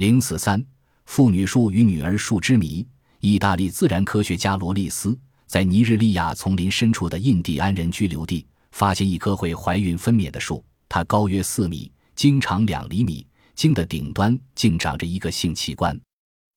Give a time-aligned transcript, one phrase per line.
[0.00, 0.64] 零四三
[1.04, 2.88] 妇女树与女儿树之谜。
[3.18, 5.14] 意大利自然科学家罗利斯
[5.46, 16.00] 在尼日利亚丛林深处的印第安人居留地发现一棵会怀孕分娩的树，它高约四米，茎长两厘米，茎的顶端竟长着一个性器官。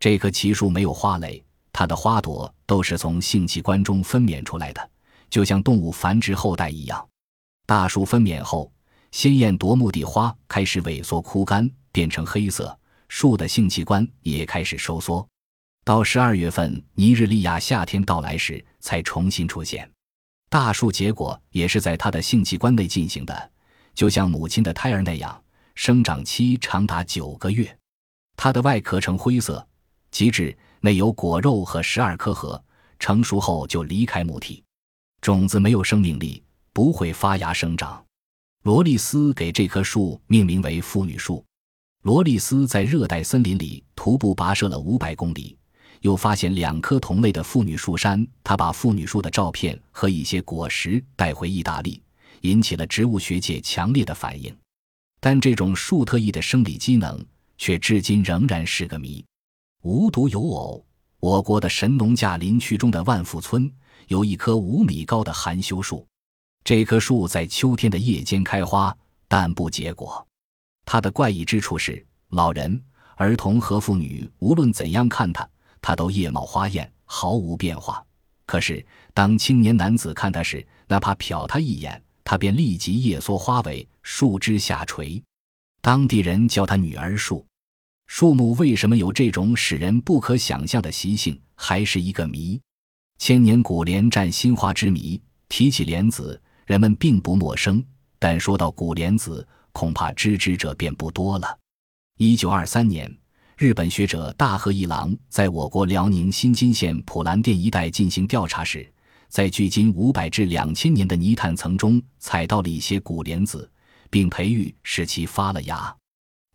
[0.00, 1.40] 这棵奇树没有花蕾，
[1.72, 4.90] 它的花朵都是从性器官中分娩出来的，
[5.30, 7.08] 就像动物繁殖后代一样。
[7.66, 8.72] 大树分娩后，
[9.12, 12.76] 鲜艳夺目的花开始萎缩枯干，变成黑色，
[13.08, 15.26] 树的性器官也开始收缩。
[15.84, 19.90] 到十二月份，尼日利亚夏天到来时，才重新出现。
[20.50, 23.50] 大树结果也是在它的性器官内进行的，
[23.94, 25.42] 就像母亲的胎儿那样，
[25.74, 27.76] 生长期长达九个月。
[28.36, 29.66] 它的外壳呈灰色，
[30.10, 32.62] 极致内有果肉和十二颗核，
[32.98, 34.62] 成熟后就离开母体。
[35.20, 38.04] 种子没有生命力，不会发芽生长。
[38.62, 41.44] 罗利斯给这棵树命名为妇女树。
[42.08, 45.54] 罗利斯在热带森林里徒步跋涉了五百公里。
[46.00, 52.02] 又发现两棵同类的妇女树山，他把妇女树的照片和一些果实带回意大利，
[52.40, 54.56] 引起了植物学界强烈的反应。
[55.20, 57.22] 但这种树特异的生理机能
[57.58, 59.22] 却至今仍然是个谜。
[59.82, 60.82] 无独有偶，
[61.20, 63.70] 我国的神农架林区中的万福村
[64.06, 66.06] 有一棵五米高的含羞树，
[66.64, 68.96] 这棵树在秋天的夜间开花，
[69.28, 70.26] 但不结果。
[70.90, 72.82] 它的怪异之处是，老人、
[73.16, 75.46] 儿童和妇女无论怎样看它。
[75.82, 78.02] 它都叶茂花艳，毫无变化。
[78.46, 85.22] 可是当青年男子看它时，哪怕瞟他一眼，它便立即叶缩花萎，树枝下垂。
[85.82, 87.44] 当地人叫它“女儿树”。
[88.08, 92.58] 树木为什么有这种使人不可想象的习性，还是一个谜。
[93.18, 97.78] 千年古莲占新花之谜，提起莲子，人们并不陌生；
[98.18, 99.46] 但说到古莲子，
[99.78, 101.56] 恐怕知之者便不多了。
[102.16, 103.08] 一九二三年。
[103.56, 108.92] 日本学者大和一郎在我国辽宁新津县普兰店一带进行调查时，
[109.28, 113.70] 在距今五百至两千年的泥炭层中采到了一些古莲子，
[114.10, 115.94] 并培育使其发了芽。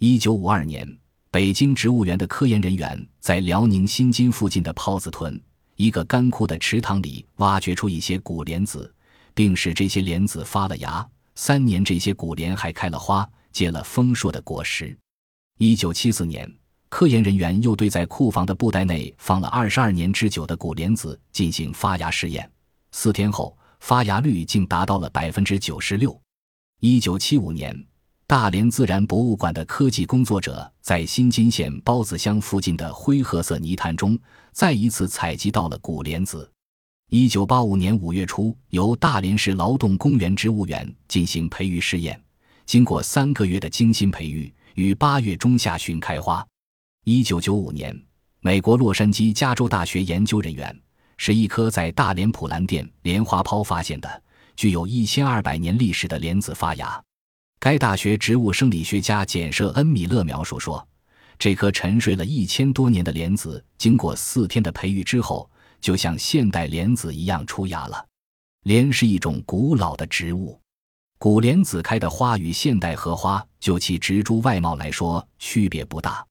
[0.00, 0.84] 一九五二年，
[1.30, 5.40] 北京植物园的科研人员在辽宁新津附近的泡子屯
[5.76, 8.92] 一个干枯的池塘里挖掘出一些古莲子，
[9.32, 11.08] 并使这些莲子发了芽。
[11.34, 14.96] 三年，这些古莲还开了花，结了丰硕的果实。
[15.58, 16.50] 一九七四年。
[16.88, 22.46] 科研人员又对在库房的布袋内放了二十二年之久的古莲子进行发芽试验，
[22.90, 26.14] 四天后发芽率竟达到了百分之九十六。
[26.80, 27.74] 一九七五年，
[28.26, 34.18] 大连自然博物馆的科技工作者在新津县包子乡附近的灰褐色泥潭中
[34.52, 36.46] 再一次采集到了古莲子。
[37.14, 42.18] 一九八五年五月初，由大连市劳动公园植物园进行培育试验，
[42.64, 46.42] 经过三个月的精心培育，于八月中下旬开花。
[47.04, 47.94] 一九九五年，
[48.40, 50.74] 美国洛杉矶加州大学研究人员
[51.18, 54.22] 使一棵在大连普兰店莲花泡发现的
[54.56, 56.98] 具有一千二百年历史的莲子发芽。
[57.60, 60.88] 该大学植物生理学家简舍恩米勒描述说，
[61.38, 65.50] 这棵沉睡了一千多年的莲子，经过四天的培育之后，
[65.82, 68.06] 就像现代莲子一样出芽了。
[68.62, 70.58] 莲是一种古老的植物，
[71.18, 76.24] 古莲子开的花与现代荷花就其植株外貌来说区别不大。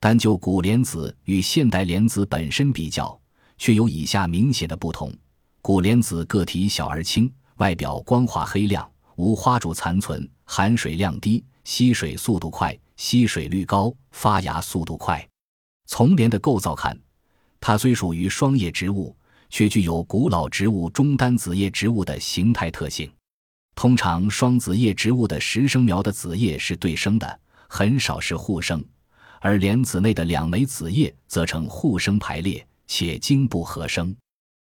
[0.00, 3.18] 单就古莲子与现代莲子本身比较，
[3.58, 5.12] 却有以下明显的不同：
[5.60, 15.26] 古莲子个体小而轻，外表光滑黑亮，无花主残存，含水量低，吸水速度快，吸水率高，发芽速度快。
[15.86, 16.96] 从莲的构造看，
[17.66, 19.16] 它虽属于双叶植物，
[19.48, 23.10] 却具有古老植物中单子叶植物的形态特性。
[23.74, 28.84] 通常，双子叶植物的实生苗的子叶是对生的，很少是互生。
[29.40, 34.14] 而莲子内的两枚子叶则呈互生排列，且茎部合生。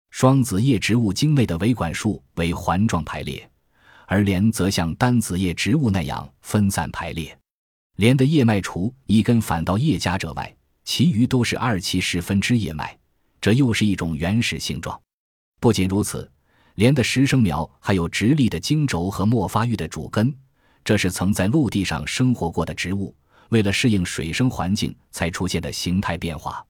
[0.10, 3.50] 双子叶植物茎内的维管束为环状排列，
[4.08, 7.34] 而莲则像单子叶植物那样分散排列。
[7.96, 10.54] 莲的叶脉除一根反到叶夹者外，
[10.90, 12.98] 其余都是二期十分支叶脉，
[13.40, 15.00] 这又是一种原始性状。
[15.60, 16.28] 不仅如此，
[16.74, 20.36] 莲的实生苗还有直立的茎轴和没发育的主根，
[20.84, 23.16] 这是曾在陆地上生活过的植物。
[23.50, 26.66] 为了适应水生环境才出现的形态变化，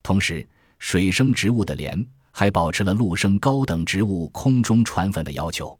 [0.00, 0.48] 同时，
[0.78, 5.76] 水生植物的莲还保持了陆生高等植物空中传粉的要求，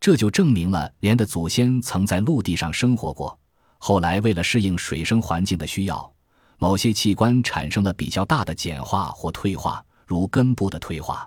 [0.00, 3.38] 这就证明了莲的祖先曾在陆地上生活过。
[3.78, 6.12] 后来，为了适应水生环境的需要，
[6.62, 11.26] 某些器官产生了比较大的简化或退化，如根部的退化。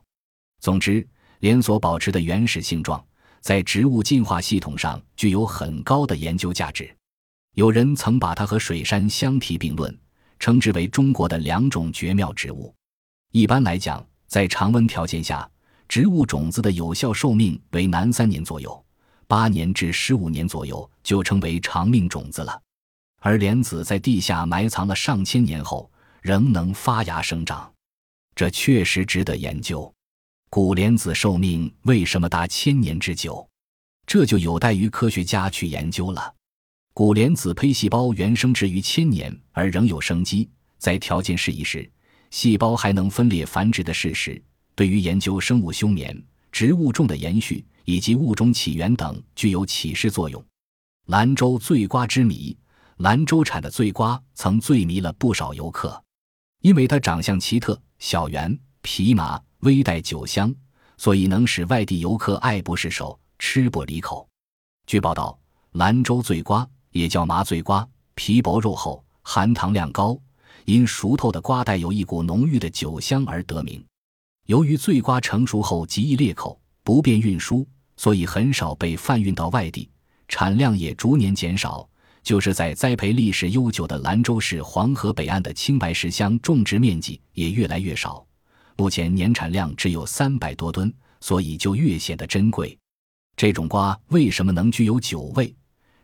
[0.60, 1.06] 总之，
[1.40, 3.04] 莲所保持的原始性状，
[3.42, 6.96] 在植物进化系统上具有很高的研究价值。
[7.56, 10.00] 有人曾把它和水杉相提并论，
[10.38, 12.72] 称之为中国的两种绝妙植物。
[13.32, 15.50] 一般来讲，在常温条件下，
[15.88, 18.86] 植物种子的有效寿命为南三年左右，
[19.26, 22.62] 八年至十五年左右就称为长命种子了。
[23.26, 25.90] 而莲子在地下埋藏了上千年后，
[26.22, 27.72] 仍能发芽生长，
[28.36, 29.92] 这确实值得研究。
[30.50, 33.48] 古莲子寿命为什么达千年之久？
[34.06, 36.36] 这就有待于科学家去研究了。
[36.94, 41.90] 古莲子胚细胞原生殖于千年而仍有生机，在条件适宜时，
[42.30, 44.40] 细胞还能分裂繁殖的事实，
[44.76, 46.22] 对于研究生物休眠、
[46.52, 50.44] 植物种的延续以及物种起源等具有启示作用。
[51.06, 52.56] 兰州醉瓜之谜：
[52.98, 56.02] 兰州产的醉瓜曾醉迷了不少游客，
[56.62, 60.54] 因为它长相奇特，小圆、皮麻，微带酒香，
[60.98, 63.20] 所以能使外地游客爱不释手。
[63.40, 64.26] 吃不离口。
[64.88, 65.38] 据报道，
[65.74, 67.86] 兰州醉瓜也叫麻醉瓜，
[68.16, 70.18] 皮薄肉厚，含糖量高，
[70.64, 73.84] 因熟透的瓜带有一股浓郁的酒香而得名。
[74.46, 77.68] 由于醉瓜成熟后极易裂口，不便运输，
[77.98, 79.90] 所以很少被贩运到外地，
[80.30, 81.86] 产量也逐年减少。
[82.24, 88.26] 就是在栽培历史悠久的兰州市黄河北岸的青白石乡，种植面积也越来越少，
[88.78, 92.78] 目前年产量只有三百多吨，所以就越显得珍贵。
[93.36, 95.54] 这种瓜为什么能具有酒味？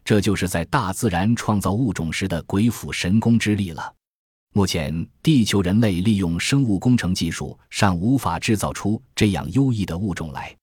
[0.03, 3.93] 这就是在大自然创造物种时的鬼斧神工之力了。
[4.53, 10.55] 目前，地球人类利用生物工程技术尚无法制造出这样优异的物种来。